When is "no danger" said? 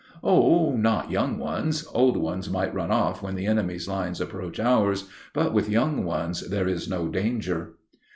6.89-7.73